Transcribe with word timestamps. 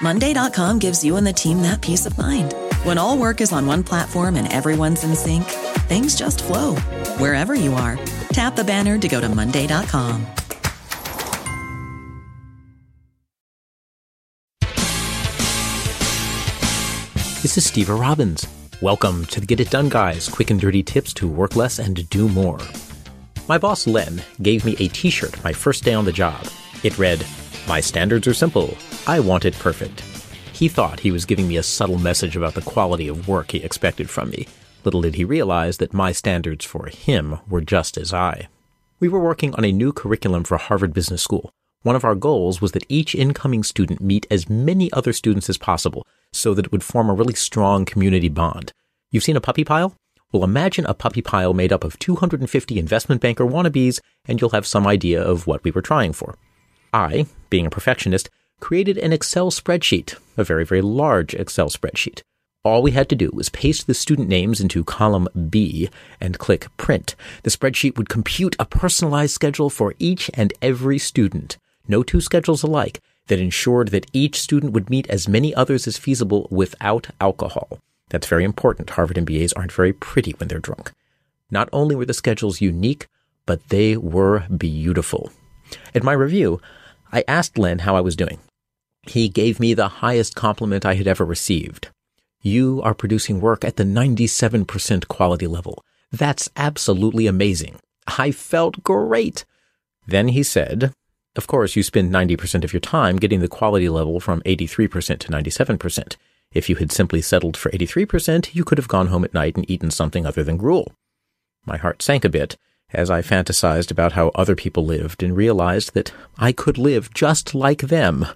Monday.com 0.00 0.78
gives 0.78 1.04
you 1.04 1.16
and 1.16 1.26
the 1.26 1.32
team 1.32 1.60
that 1.62 1.82
peace 1.82 2.06
of 2.06 2.16
mind. 2.16 2.54
When 2.84 2.96
all 2.96 3.18
work 3.18 3.40
is 3.40 3.52
on 3.52 3.66
one 3.66 3.84
platform 3.84 4.36
and 4.36 4.50
everyone's 4.50 5.04
in 5.04 5.14
sync, 5.14 5.44
things 5.88 6.14
just 6.14 6.42
flow 6.42 6.76
wherever 7.18 7.54
you 7.54 7.74
are. 7.74 7.98
Tap 8.32 8.56
the 8.56 8.64
banner 8.64 8.98
to 8.98 9.08
go 9.08 9.20
to 9.20 9.28
Monday.com. 9.28 10.26
This 17.42 17.56
is 17.56 17.64
Steve 17.66 17.88
Robbins. 17.88 18.46
Welcome 18.82 19.26
to 19.26 19.40
the 19.40 19.46
Get 19.46 19.60
It 19.60 19.70
Done 19.70 19.88
Guys, 19.88 20.28
quick 20.28 20.50
and 20.50 20.60
dirty 20.60 20.82
tips 20.82 21.12
to 21.14 21.28
work 21.28 21.56
less 21.56 21.78
and 21.78 22.08
do 22.08 22.28
more. 22.28 22.58
My 23.48 23.58
boss 23.58 23.86
Len 23.86 24.22
gave 24.40 24.64
me 24.64 24.76
a 24.78 24.88
t 24.88 25.10
shirt 25.10 25.42
my 25.42 25.52
first 25.52 25.84
day 25.84 25.92
on 25.92 26.04
the 26.04 26.12
job. 26.12 26.46
It 26.82 26.98
read, 26.98 27.26
My 27.66 27.80
standards 27.80 28.26
are 28.26 28.34
simple. 28.34 28.76
I 29.06 29.18
want 29.20 29.44
it 29.44 29.54
perfect. 29.54 30.00
He 30.52 30.68
thought 30.68 31.00
he 31.00 31.10
was 31.10 31.24
giving 31.24 31.48
me 31.48 31.56
a 31.56 31.62
subtle 31.62 31.98
message 31.98 32.36
about 32.36 32.54
the 32.54 32.60
quality 32.60 33.08
of 33.08 33.26
work 33.26 33.52
he 33.52 33.58
expected 33.58 34.10
from 34.10 34.30
me. 34.30 34.46
Little 34.84 35.00
did 35.00 35.14
he 35.14 35.24
realize 35.24 35.78
that 35.78 35.94
my 35.94 36.12
standards 36.12 36.64
for 36.64 36.86
him 36.86 37.38
were 37.48 37.62
just 37.62 37.96
as 37.96 38.10
high. 38.10 38.48
We 39.00 39.08
were 39.08 39.20
working 39.20 39.54
on 39.54 39.64
a 39.64 39.72
new 39.72 39.92
curriculum 39.92 40.44
for 40.44 40.58
Harvard 40.58 40.92
Business 40.92 41.22
School. 41.22 41.50
One 41.82 41.96
of 41.96 42.04
our 42.04 42.14
goals 42.14 42.60
was 42.60 42.72
that 42.72 42.84
each 42.90 43.14
incoming 43.14 43.62
student 43.62 44.02
meet 44.02 44.26
as 44.30 44.50
many 44.50 44.92
other 44.92 45.14
students 45.14 45.48
as 45.48 45.56
possible 45.56 46.06
so 46.32 46.52
that 46.52 46.66
it 46.66 46.72
would 46.72 46.84
form 46.84 47.08
a 47.08 47.14
really 47.14 47.34
strong 47.34 47.86
community 47.86 48.28
bond. 48.28 48.74
You've 49.10 49.24
seen 49.24 49.36
a 49.36 49.40
puppy 49.40 49.64
pile? 49.64 49.94
Well, 50.30 50.44
imagine 50.44 50.84
a 50.84 50.94
puppy 50.94 51.22
pile 51.22 51.54
made 51.54 51.72
up 51.72 51.84
of 51.84 51.98
250 51.98 52.78
investment 52.78 53.22
banker 53.22 53.46
wannabes, 53.46 53.98
and 54.26 54.40
you'll 54.40 54.50
have 54.50 54.66
some 54.66 54.86
idea 54.86 55.22
of 55.22 55.46
what 55.46 55.64
we 55.64 55.70
were 55.70 55.82
trying 55.82 56.12
for. 56.12 56.36
I, 56.92 57.26
being 57.48 57.66
a 57.66 57.70
perfectionist, 57.70 58.28
created 58.60 58.98
an 58.98 59.12
Excel 59.12 59.50
spreadsheet, 59.50 60.16
a 60.36 60.44
very, 60.44 60.64
very 60.64 60.82
large 60.82 61.34
Excel 61.34 61.68
spreadsheet. 61.68 62.22
All 62.62 62.82
we 62.82 62.90
had 62.90 63.08
to 63.08 63.16
do 63.16 63.30
was 63.32 63.48
paste 63.48 63.86
the 63.86 63.94
student 63.94 64.28
names 64.28 64.60
into 64.60 64.84
column 64.84 65.28
B 65.48 65.88
and 66.20 66.38
click 66.38 66.68
print. 66.76 67.16
The 67.42 67.50
spreadsheet 67.50 67.96
would 67.96 68.10
compute 68.10 68.54
a 68.58 68.66
personalized 68.66 69.32
schedule 69.32 69.70
for 69.70 69.94
each 69.98 70.30
and 70.34 70.52
every 70.60 70.98
student, 70.98 71.56
no 71.88 72.02
two 72.02 72.20
schedules 72.20 72.62
alike, 72.62 73.00
that 73.28 73.38
ensured 73.38 73.88
that 73.88 74.10
each 74.12 74.38
student 74.38 74.74
would 74.74 74.90
meet 74.90 75.08
as 75.08 75.26
many 75.26 75.54
others 75.54 75.86
as 75.86 75.96
feasible 75.96 76.46
without 76.50 77.08
alcohol. 77.18 77.78
That's 78.10 78.26
very 78.26 78.44
important. 78.44 78.90
Harvard 78.90 79.16
MBAs 79.16 79.54
aren't 79.56 79.72
very 79.72 79.94
pretty 79.94 80.32
when 80.32 80.48
they're 80.48 80.58
drunk. 80.58 80.92
Not 81.50 81.70
only 81.72 81.96
were 81.96 82.04
the 82.04 82.12
schedules 82.12 82.60
unique, 82.60 83.06
but 83.46 83.68
they 83.70 83.96
were 83.96 84.40
beautiful. 84.54 85.32
At 85.94 86.02
my 86.02 86.12
review, 86.12 86.60
I 87.10 87.24
asked 87.26 87.56
Len 87.56 87.80
how 87.80 87.96
I 87.96 88.00
was 88.00 88.16
doing. 88.16 88.38
He 89.02 89.28
gave 89.28 89.60
me 89.60 89.74
the 89.74 89.88
highest 89.88 90.34
compliment 90.34 90.84
I 90.84 90.94
had 90.94 91.06
ever 91.06 91.24
received. 91.24 91.88
You 92.42 92.80
are 92.82 92.94
producing 92.94 93.40
work 93.40 93.64
at 93.64 93.76
the 93.76 93.84
97% 93.84 95.08
quality 95.08 95.46
level. 95.46 95.84
That's 96.10 96.48
absolutely 96.56 97.26
amazing. 97.26 97.76
I 98.18 98.30
felt 98.30 98.82
great. 98.82 99.44
Then 100.06 100.28
he 100.28 100.42
said, 100.42 100.92
Of 101.36 101.46
course, 101.46 101.76
you 101.76 101.82
spend 101.82 102.12
90% 102.12 102.64
of 102.64 102.72
your 102.72 102.80
time 102.80 103.16
getting 103.16 103.40
the 103.40 103.48
quality 103.48 103.88
level 103.88 104.20
from 104.20 104.42
83% 104.42 105.18
to 105.18 105.28
97%. 105.28 106.16
If 106.52 106.68
you 106.68 106.76
had 106.76 106.90
simply 106.90 107.22
settled 107.22 107.56
for 107.56 107.70
83%, 107.70 108.54
you 108.54 108.64
could 108.64 108.78
have 108.78 108.88
gone 108.88 109.06
home 109.06 109.24
at 109.24 109.34
night 109.34 109.56
and 109.56 109.70
eaten 109.70 109.90
something 109.90 110.26
other 110.26 110.42
than 110.42 110.56
gruel. 110.56 110.92
My 111.64 111.76
heart 111.76 112.02
sank 112.02 112.24
a 112.24 112.28
bit 112.28 112.56
as 112.92 113.10
I 113.10 113.22
fantasized 113.22 113.90
about 113.90 114.12
how 114.12 114.28
other 114.34 114.56
people 114.56 114.84
lived 114.84 115.22
and 115.22 115.36
realized 115.36 115.94
that 115.94 116.12
I 116.38 116.50
could 116.52 116.78
live 116.78 117.14
just 117.14 117.54
like 117.54 117.82
them. 117.82 118.26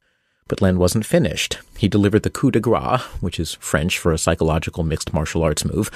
But 0.48 0.60
Len 0.60 0.78
wasn't 0.78 1.06
finished. 1.06 1.58
He 1.78 1.88
delivered 1.88 2.22
the 2.22 2.30
coup 2.30 2.50
de 2.50 2.60
grace, 2.60 3.02
which 3.20 3.40
is 3.40 3.54
French 3.54 3.98
for 3.98 4.12
a 4.12 4.18
psychological 4.18 4.84
mixed 4.84 5.12
martial 5.12 5.42
arts 5.42 5.64
move. 5.64 5.90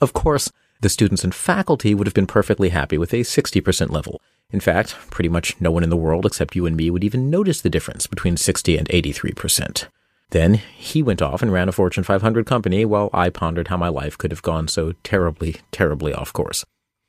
Of 0.00 0.12
course, 0.12 0.50
the 0.80 0.88
students 0.88 1.22
and 1.22 1.34
faculty 1.34 1.94
would 1.94 2.06
have 2.06 2.14
been 2.14 2.26
perfectly 2.26 2.70
happy 2.70 2.98
with 2.98 3.12
a 3.12 3.18
60% 3.18 3.90
level. 3.90 4.20
In 4.50 4.60
fact, 4.60 4.96
pretty 5.10 5.28
much 5.28 5.60
no 5.60 5.70
one 5.70 5.84
in 5.84 5.90
the 5.90 5.96
world 5.96 6.26
except 6.26 6.56
you 6.56 6.66
and 6.66 6.76
me 6.76 6.90
would 6.90 7.04
even 7.04 7.30
notice 7.30 7.60
the 7.60 7.70
difference 7.70 8.06
between 8.06 8.36
60 8.36 8.76
and 8.76 8.88
83%. 8.88 9.86
Then 10.30 10.54
he 10.54 11.02
went 11.02 11.22
off 11.22 11.42
and 11.42 11.52
ran 11.52 11.68
a 11.68 11.72
Fortune 11.72 12.04
500 12.04 12.46
company 12.46 12.84
while 12.84 13.10
I 13.12 13.28
pondered 13.30 13.68
how 13.68 13.76
my 13.76 13.88
life 13.88 14.16
could 14.16 14.30
have 14.30 14.42
gone 14.42 14.66
so 14.66 14.92
terribly, 15.04 15.56
terribly 15.70 16.12
off 16.12 16.32
course. 16.32 16.64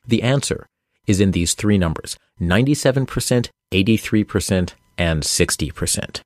The 0.06 0.22
answer 0.22 0.68
is 1.08 1.20
in 1.20 1.32
these 1.32 1.54
three 1.54 1.78
numbers 1.78 2.18
97%, 2.40 3.50
83%, 3.72 4.74
and 4.98 5.24
60%. 5.24 6.22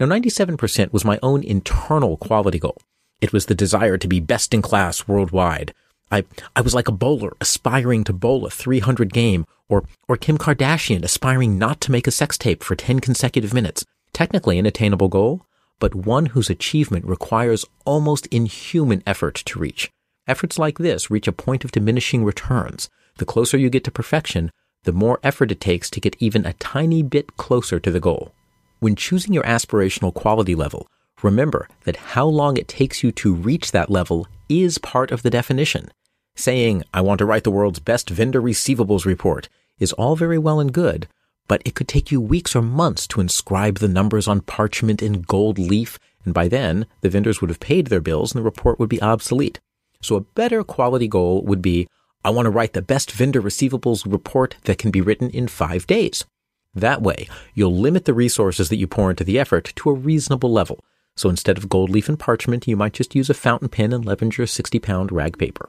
Now, 0.00 0.06
97% 0.06 0.92
was 0.92 1.04
my 1.04 1.20
own 1.22 1.44
internal 1.44 2.16
quality 2.16 2.58
goal. 2.58 2.78
It 3.20 3.32
was 3.32 3.46
the 3.46 3.54
desire 3.54 3.96
to 3.96 4.08
be 4.08 4.18
best 4.18 4.52
in 4.52 4.60
class 4.60 5.06
worldwide. 5.06 5.72
I, 6.10 6.24
I 6.56 6.62
was 6.62 6.74
like 6.74 6.88
a 6.88 6.92
bowler 6.92 7.32
aspiring 7.40 8.02
to 8.04 8.12
bowl 8.12 8.44
a 8.44 8.50
300 8.50 9.12
game, 9.12 9.46
or, 9.68 9.84
or 10.08 10.16
Kim 10.16 10.36
Kardashian 10.36 11.04
aspiring 11.04 11.58
not 11.58 11.80
to 11.82 11.92
make 11.92 12.08
a 12.08 12.10
sex 12.10 12.36
tape 12.36 12.64
for 12.64 12.74
10 12.74 13.00
consecutive 13.00 13.54
minutes. 13.54 13.84
Technically 14.12 14.58
an 14.58 14.66
attainable 14.66 15.08
goal, 15.08 15.46
but 15.78 15.94
one 15.94 16.26
whose 16.26 16.50
achievement 16.50 17.04
requires 17.04 17.64
almost 17.84 18.26
inhuman 18.26 19.02
effort 19.06 19.36
to 19.46 19.58
reach. 19.58 19.90
Efforts 20.26 20.58
like 20.58 20.78
this 20.78 21.10
reach 21.10 21.28
a 21.28 21.32
point 21.32 21.64
of 21.64 21.72
diminishing 21.72 22.24
returns. 22.24 22.88
The 23.18 23.24
closer 23.24 23.56
you 23.56 23.70
get 23.70 23.84
to 23.84 23.90
perfection, 23.92 24.50
the 24.82 24.92
more 24.92 25.20
effort 25.22 25.52
it 25.52 25.60
takes 25.60 25.88
to 25.90 26.00
get 26.00 26.16
even 26.18 26.44
a 26.44 26.54
tiny 26.54 27.02
bit 27.02 27.36
closer 27.36 27.78
to 27.78 27.90
the 27.90 28.00
goal. 28.00 28.32
When 28.84 28.96
choosing 28.96 29.32
your 29.32 29.44
aspirational 29.44 30.12
quality 30.12 30.54
level, 30.54 30.88
remember 31.22 31.68
that 31.84 32.12
how 32.12 32.26
long 32.26 32.58
it 32.58 32.68
takes 32.68 33.02
you 33.02 33.12
to 33.12 33.34
reach 33.34 33.72
that 33.72 33.88
level 33.88 34.28
is 34.46 34.76
part 34.76 35.10
of 35.10 35.22
the 35.22 35.30
definition. 35.30 35.88
Saying, 36.36 36.82
I 36.92 37.00
want 37.00 37.16
to 37.20 37.24
write 37.24 37.44
the 37.44 37.50
world's 37.50 37.78
best 37.78 38.10
vendor 38.10 38.42
receivables 38.42 39.06
report 39.06 39.48
is 39.78 39.94
all 39.94 40.16
very 40.16 40.36
well 40.36 40.60
and 40.60 40.70
good, 40.70 41.08
but 41.48 41.62
it 41.64 41.74
could 41.74 41.88
take 41.88 42.12
you 42.12 42.20
weeks 42.20 42.54
or 42.54 42.60
months 42.60 43.06
to 43.06 43.22
inscribe 43.22 43.78
the 43.78 43.88
numbers 43.88 44.28
on 44.28 44.42
parchment 44.42 45.02
in 45.02 45.22
gold 45.22 45.58
leaf, 45.58 45.98
and 46.26 46.34
by 46.34 46.46
then, 46.46 46.84
the 47.00 47.08
vendors 47.08 47.40
would 47.40 47.48
have 47.48 47.60
paid 47.60 47.86
their 47.86 48.02
bills 48.02 48.34
and 48.34 48.40
the 48.40 48.44
report 48.44 48.78
would 48.78 48.90
be 48.90 49.00
obsolete. 49.00 49.60
So 50.02 50.14
a 50.16 50.20
better 50.20 50.62
quality 50.62 51.08
goal 51.08 51.42
would 51.44 51.62
be, 51.62 51.88
I 52.22 52.28
want 52.28 52.44
to 52.44 52.50
write 52.50 52.74
the 52.74 52.82
best 52.82 53.12
vendor 53.12 53.40
receivables 53.40 54.04
report 54.04 54.56
that 54.64 54.76
can 54.76 54.90
be 54.90 55.00
written 55.00 55.30
in 55.30 55.48
five 55.48 55.86
days. 55.86 56.26
That 56.74 57.02
way, 57.02 57.28
you'll 57.54 57.76
limit 57.76 58.04
the 58.04 58.14
resources 58.14 58.68
that 58.68 58.76
you 58.76 58.86
pour 58.86 59.10
into 59.10 59.24
the 59.24 59.38
effort 59.38 59.72
to 59.76 59.90
a 59.90 59.94
reasonable 59.94 60.52
level. 60.52 60.80
So 61.16 61.28
instead 61.28 61.56
of 61.56 61.68
gold 61.68 61.90
leaf 61.90 62.08
and 62.08 62.18
parchment, 62.18 62.66
you 62.66 62.76
might 62.76 62.92
just 62.92 63.14
use 63.14 63.30
a 63.30 63.34
fountain 63.34 63.68
pen 63.68 63.92
and 63.92 64.04
Levenger 64.04 64.46
60 64.46 64.78
pound 64.80 65.12
rag 65.12 65.38
paper. 65.38 65.68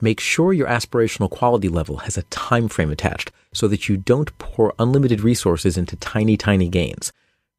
Make 0.00 0.20
sure 0.20 0.52
your 0.52 0.68
aspirational 0.68 1.30
quality 1.30 1.68
level 1.68 1.98
has 1.98 2.16
a 2.16 2.22
time 2.24 2.68
frame 2.68 2.90
attached 2.90 3.30
so 3.52 3.68
that 3.68 3.88
you 3.88 3.96
don't 3.96 4.36
pour 4.38 4.74
unlimited 4.78 5.20
resources 5.20 5.76
into 5.76 5.96
tiny, 5.96 6.36
tiny 6.36 6.68
gains. 6.68 7.12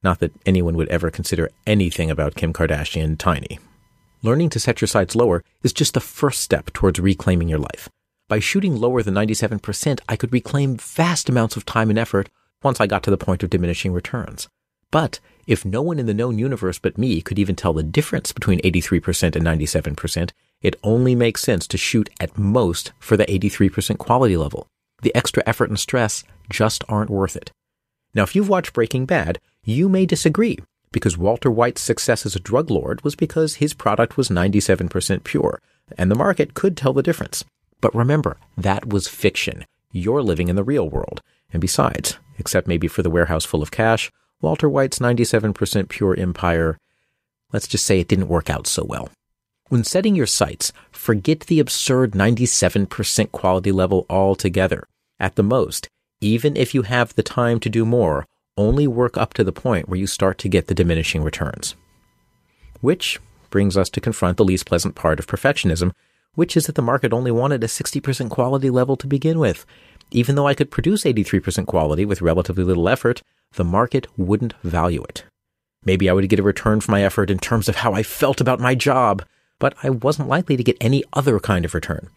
Not 0.04 0.20
that 0.20 0.34
anyone 0.46 0.76
would 0.76 0.90
ever 0.90 1.10
consider 1.12 1.50
anything 1.66 2.12
about 2.12 2.36
Kim 2.36 2.54
Kardashian 2.54 3.18
tiny 3.18 3.60
learning 4.24 4.50
to 4.50 4.60
set 4.60 4.82
your 4.82 4.88
sights 4.88 5.16
lower 5.16 5.44
is 5.62 5.74
just 5.74 5.94
the 5.94 6.00
first 6.00 6.40
step 6.40 6.72
towards 6.74 7.00
reclaiming 7.00 7.50
your 7.50 7.60
life. 7.60 7.90
By 8.30 8.40
shooting 8.40 8.76
lower 8.76 9.04
than 9.04 9.14
97%, 9.14 10.00
I 10.08 10.16
could 10.16 10.32
reclaim 10.32 10.78
vast 10.78 11.30
amounts 11.30 11.58
of 11.58 11.66
time 11.66 11.90
and 11.90 12.00
effort 12.00 12.30
once 12.64 12.80
I 12.80 12.88
got 12.88 13.04
to 13.04 13.12
the 13.12 13.18
point 13.18 13.44
of 13.44 13.50
diminishing 13.50 13.92
returns. 13.92 14.48
But 14.92 15.20
if 15.48 15.66
no 15.66 15.82
one 15.82 16.00
in 16.00 16.06
the 16.06 16.14
known 16.14 16.40
universe 16.40 16.80
but 16.80 16.98
me 16.98 17.22
could 17.22 17.38
even 17.38 17.56
tell 17.56 17.74
the 17.74 17.84
difference 17.84 18.32
between 18.32 18.62
83% 18.62 19.36
and 19.36 19.46
97%, 19.46 20.32
it 20.62 20.80
only 20.84 21.16
makes 21.16 21.42
sense 21.42 21.68
to 21.68 21.78
shoot 21.78 22.10
at 22.20 22.38
most 22.38 22.94
for 23.00 23.18
the 23.18 23.26
83% 23.26 23.98
quality 23.98 24.38
level. 24.38 24.68
the 25.04 25.16
extra 25.16 25.44
effort 25.46 25.70
and 25.70 25.80
stress 25.80 26.24
just 26.50 26.84
aren't 26.90 27.10
worth 27.10 27.36
it. 27.36 27.52
Now, 28.16 28.24
if 28.24 28.36
you've 28.36 28.50
watched 28.50 28.74
Breaking 28.74 29.06
Bad, 29.06 29.40
you 29.64 29.88
may 29.88 30.06
disagree 30.06 30.60
because 30.92 31.18
Walter 31.18 31.52
White's 31.52 31.82
success 31.82 32.26
as 32.26 32.36
a 32.36 32.40
drug 32.40 32.70
lord 32.70 33.04
was 33.04 33.16
because 33.16 33.56
his 33.56 33.74
product 33.74 34.16
was 34.18 34.30
97% 34.30 35.24
pure, 35.24 35.60
and 35.98 36.10
the 36.10 36.16
market 36.16 36.54
could 36.54 36.78
tell 36.78 36.94
the 36.94 37.04
difference. 37.04 37.44
But 37.84 37.94
remember, 37.94 38.38
that 38.58 38.88
was 38.88 39.10
fiction. 39.10 39.66
You're 39.92 40.24
living 40.24 40.48
in 40.48 40.56
the 40.56 40.64
real 40.64 40.90
world. 40.90 41.22
And 41.52 41.60
besides, 41.60 42.18
except 42.40 42.66
maybe 42.66 42.88
for 42.88 43.04
the 43.04 43.10
warehouse 43.10 43.44
full 43.44 43.62
of 43.62 43.72
cash, 43.72 44.10
Walter 44.40 44.70
White's 44.70 45.00
97% 45.00 45.90
pure 45.90 46.18
empire, 46.18 46.78
let's 47.52 47.68
just 47.68 47.86
say 47.86 48.00
it 48.00 48.08
didn't 48.08 48.30
work 48.30 48.50
out 48.50 48.68
so 48.68 48.86
well. 48.86 49.10
When 49.68 49.84
setting 49.84 50.16
your 50.16 50.28
sights, 50.28 50.72
forget 50.92 51.42
the 51.42 51.60
absurd 51.60 52.14
97% 52.14 53.34
quality 53.34 53.74
level 53.74 54.06
altogether. 54.10 54.88
At 55.20 55.36
the 55.36 55.44
most, 55.44 55.90
even 56.22 56.56
if 56.56 56.74
you 56.74 56.84
have 56.84 57.14
the 57.16 57.22
time 57.22 57.60
to 57.60 57.70
do 57.70 57.86
more, 57.86 58.26
only 58.56 58.88
work 58.88 59.18
up 59.18 59.34
to 59.34 59.44
the 59.44 59.52
point 59.52 59.90
where 59.90 60.00
you 60.00 60.08
start 60.08 60.38
to 60.38 60.48
get 60.48 60.68
the 60.68 60.74
diminishing 60.74 61.22
returns. 61.22 61.76
Which 62.80 63.20
brings 63.50 63.76
us 63.76 63.90
to 63.90 64.00
confront 64.00 64.38
the 64.38 64.46
least 64.46 64.66
pleasant 64.66 64.96
part 64.96 65.20
of 65.20 65.28
perfectionism, 65.28 65.92
which 66.36 66.58
is 66.58 66.66
that 66.66 66.76
the 66.76 66.82
market 66.82 67.14
only 67.14 67.32
wanted 67.32 67.64
a 67.64 67.68
60% 67.68 68.30
quality 68.30 68.70
level 68.70 68.96
to 68.98 69.08
begin 69.08 69.40
with. 69.40 69.66
Even 70.12 70.36
though 70.36 70.48
I 70.48 70.54
could 70.54 70.72
produce 70.72 71.04
83% 71.04 71.66
quality 71.66 72.06
with 72.06 72.22
relatively 72.22 72.64
little 72.64 72.90
effort, 72.90 73.22
the 73.54 73.64
market 73.64 74.08
wouldn't 74.18 74.54
value 74.64 75.04
it. 75.04 75.24
Maybe 75.86 76.10
I 76.10 76.14
would 76.14 76.30
get 76.30 76.40
a 76.40 76.44
return 76.44 76.82
for 76.82 76.92
my 76.92 77.04
effort 77.04 77.30
in 77.30 77.40
terms 77.40 77.68
of 77.68 77.78
how 77.78 77.94
I 77.94 78.04
felt 78.04 78.40
about 78.40 78.60
my 78.60 78.74
job, 78.76 79.24
but 79.60 79.76
I 79.84 79.90
wasn't 79.90 80.30
likely 80.30 80.58
to 80.58 80.64
get 80.64 80.78
any 80.80 81.04
other 81.14 81.40
kind 81.40 81.66
of 81.66 81.74
return. 81.74 82.10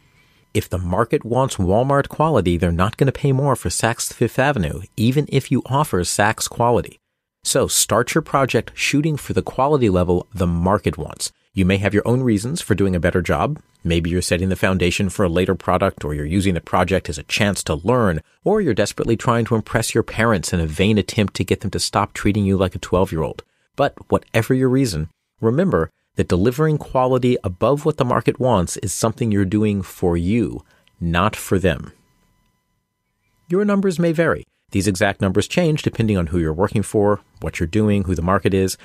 If 0.54 0.68
the 0.68 0.78
market 0.78 1.24
wants 1.24 1.56
Walmart 1.56 2.08
quality, 2.08 2.56
they're 2.56 2.72
not 2.72 2.96
going 2.96 3.06
to 3.06 3.12
pay 3.12 3.32
more 3.32 3.56
for 3.56 3.68
Saks 3.68 4.12
Fifth 4.12 4.38
Avenue, 4.38 4.82
even 4.96 5.26
if 5.28 5.50
you 5.50 5.62
offer 5.66 6.00
Saks 6.02 6.48
quality. 6.48 6.98
So 7.44 7.68
start 7.68 8.14
your 8.14 8.22
project 8.22 8.72
shooting 8.74 9.16
for 9.16 9.32
the 9.32 9.42
quality 9.42 9.90
level 9.90 10.26
the 10.32 10.46
market 10.46 10.96
wants. 10.96 11.30
You 11.56 11.64
may 11.64 11.78
have 11.78 11.94
your 11.94 12.06
own 12.06 12.22
reasons 12.22 12.60
for 12.60 12.74
doing 12.74 12.94
a 12.94 13.00
better 13.00 13.22
job. 13.22 13.62
Maybe 13.82 14.10
you're 14.10 14.20
setting 14.20 14.50
the 14.50 14.56
foundation 14.56 15.08
for 15.08 15.24
a 15.24 15.28
later 15.30 15.54
product, 15.54 16.04
or 16.04 16.12
you're 16.12 16.26
using 16.26 16.52
the 16.52 16.60
project 16.60 17.08
as 17.08 17.16
a 17.16 17.22
chance 17.22 17.62
to 17.62 17.76
learn, 17.76 18.20
or 18.44 18.60
you're 18.60 18.74
desperately 18.74 19.16
trying 19.16 19.46
to 19.46 19.54
impress 19.54 19.94
your 19.94 20.02
parents 20.02 20.52
in 20.52 20.60
a 20.60 20.66
vain 20.66 20.98
attempt 20.98 21.32
to 21.36 21.44
get 21.44 21.62
them 21.62 21.70
to 21.70 21.80
stop 21.80 22.12
treating 22.12 22.44
you 22.44 22.58
like 22.58 22.74
a 22.74 22.78
12 22.78 23.10
year 23.10 23.22
old. 23.22 23.42
But 23.74 23.94
whatever 24.10 24.52
your 24.52 24.68
reason, 24.68 25.08
remember 25.40 25.90
that 26.16 26.28
delivering 26.28 26.76
quality 26.76 27.38
above 27.42 27.86
what 27.86 27.96
the 27.96 28.04
market 28.04 28.38
wants 28.38 28.76
is 28.76 28.92
something 28.92 29.32
you're 29.32 29.46
doing 29.46 29.80
for 29.80 30.14
you, 30.14 30.62
not 31.00 31.34
for 31.34 31.58
them. 31.58 31.90
Your 33.48 33.64
numbers 33.64 33.98
may 33.98 34.12
vary. 34.12 34.44
These 34.72 34.88
exact 34.88 35.22
numbers 35.22 35.48
change 35.48 35.82
depending 35.82 36.18
on 36.18 36.26
who 36.26 36.38
you're 36.38 36.52
working 36.52 36.82
for, 36.82 37.20
what 37.40 37.60
you're 37.60 37.66
doing, 37.66 38.04
who 38.04 38.14
the 38.14 38.20
market 38.20 38.52
is. 38.52 38.76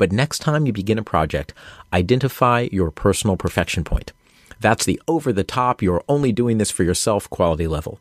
But 0.00 0.12
next 0.12 0.38
time 0.38 0.64
you 0.64 0.72
begin 0.72 0.96
a 0.96 1.02
project, 1.02 1.52
identify 1.92 2.68
your 2.72 2.90
personal 2.90 3.36
perfection 3.36 3.84
point. 3.84 4.14
That's 4.58 4.86
the 4.86 4.98
over 5.06 5.30
the 5.30 5.44
top, 5.44 5.82
you're 5.82 6.02
only 6.08 6.32
doing 6.32 6.56
this 6.56 6.70
for 6.70 6.84
yourself 6.84 7.28
quality 7.28 7.66
level. 7.66 8.00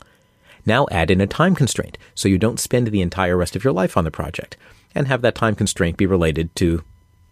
Now 0.65 0.87
add 0.91 1.11
in 1.11 1.19
a 1.19 1.27
time 1.27 1.55
constraint 1.55 1.97
so 2.15 2.29
you 2.29 2.37
don't 2.37 2.57
spend 2.57 2.87
the 2.87 3.01
entire 3.01 3.35
rest 3.35 3.53
of 3.57 3.65
your 3.65 3.73
life 3.73 3.97
on 3.97 4.05
the 4.05 4.11
project 4.11 4.55
and 4.95 5.07
have 5.07 5.21
that 5.23 5.35
time 5.35 5.55
constraint 5.55 5.97
be 5.97 6.05
related 6.05 6.55
to 6.55 6.85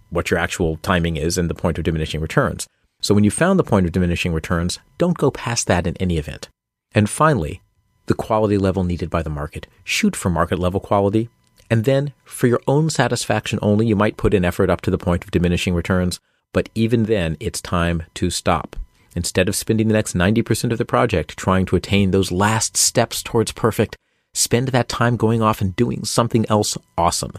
what 0.10 0.30
your 0.30 0.38
actual 0.38 0.76
timing 0.76 1.16
is 1.16 1.38
and 1.38 1.50
the 1.50 1.56
point 1.56 1.78
of 1.78 1.86
diminishing 1.86 2.20
returns. 2.20 2.68
So 3.02 3.16
when 3.16 3.24
you 3.24 3.32
found 3.32 3.58
the 3.58 3.64
point 3.64 3.86
of 3.86 3.94
diminishing 3.94 4.34
returns, 4.34 4.80
don't 4.98 5.18
go 5.18 5.32
past 5.32 5.68
that 5.68 5.88
in 5.88 5.96
any 5.96 6.18
event. 6.18 6.50
And 6.92 7.10
finally, 7.10 7.62
the 8.08 8.16
quality 8.16 8.58
level 8.58 8.84
needed 8.84 9.10
by 9.10 9.24
the 9.24 9.30
market. 9.30 9.66
Shoot 9.86 10.14
for 10.14 10.30
market 10.30 10.60
level 10.60 10.82
quality. 10.82 11.30
And 11.70 11.84
then, 11.84 12.14
for 12.24 12.48
your 12.48 12.62
own 12.68 12.90
satisfaction 12.90 13.60
only, 13.62 13.86
you 13.88 13.96
might 13.96 14.18
put 14.18 14.34
in 14.34 14.46
effort 14.46 14.70
up 14.70 14.82
to 14.82 14.92
the 14.92 14.98
point 14.98 15.24
of 15.24 15.32
diminishing 15.32 15.74
returns. 15.74 16.20
But 16.54 16.70
even 16.76 17.04
then, 17.04 17.38
it's 17.40 17.62
time 17.62 18.04
to 18.16 18.30
stop. 18.30 18.76
Instead 19.16 19.50
of 19.50 19.56
spending 19.56 19.88
the 19.88 19.94
next 19.94 20.16
90% 20.16 20.72
of 20.72 20.78
the 20.78 20.86
project 20.86 21.38
trying 21.38 21.66
to 21.66 21.76
attain 21.76 22.12
those 22.12 22.32
last 22.32 22.78
steps 22.78 23.22
towards 23.22 23.52
perfect, 23.52 23.98
spend 24.34 24.70
that 24.70 24.88
time 24.88 25.18
going 25.18 25.42
off 25.42 25.62
and 25.62 25.76
doing 25.76 26.06
something 26.06 26.46
else 26.50 26.78
awesome. 26.98 27.34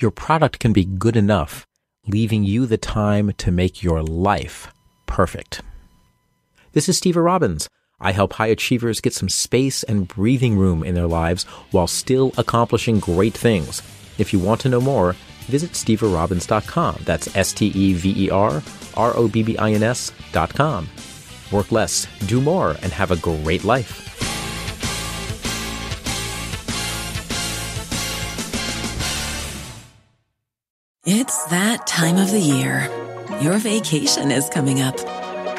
Your 0.00 0.10
product 0.10 0.58
can 0.58 0.72
be 0.72 0.84
good 0.84 1.16
enough 1.16 1.66
leaving 2.06 2.42
you 2.42 2.66
the 2.66 2.78
time 2.78 3.32
to 3.38 3.50
make 3.50 3.82
your 3.82 4.02
life 4.02 4.72
perfect. 5.06 5.62
This 6.72 6.88
is 6.88 6.96
Steve 6.96 7.16
Robbins. 7.16 7.68
I 8.02 8.12
help 8.12 8.34
high 8.34 8.48
achievers 8.48 9.00
get 9.00 9.14
some 9.14 9.28
space 9.28 9.82
and 9.84 10.06
breathing 10.06 10.58
room 10.58 10.82
in 10.82 10.94
their 10.94 11.06
lives 11.06 11.44
while 11.70 11.86
still 11.86 12.32
accomplishing 12.36 12.98
great 12.98 13.32
things. 13.32 13.80
If 14.18 14.32
you 14.32 14.38
want 14.38 14.60
to 14.62 14.68
know 14.68 14.80
more, 14.80 15.16
visit 15.46 15.72
steverobbins.com. 15.72 17.02
That's 17.04 17.34
S 17.36 17.52
T 17.52 17.66
E 17.68 17.94
V 17.94 18.26
E 18.26 18.30
R 18.30 18.62
R 18.94 19.16
O 19.16 19.28
B 19.28 19.42
B 19.42 19.56
I 19.56 19.72
N 19.72 19.82
S.com. 19.82 20.88
Work 21.50 21.70
less, 21.70 22.06
do 22.26 22.40
more, 22.40 22.76
and 22.82 22.92
have 22.92 23.10
a 23.10 23.16
great 23.16 23.64
life. 23.64 24.08
It's 31.04 31.44
that 31.46 31.86
time 31.86 32.16
of 32.16 32.30
the 32.30 32.38
year. 32.38 32.88
Your 33.40 33.58
vacation 33.58 34.30
is 34.30 34.48
coming 34.48 34.80
up. 34.80 35.21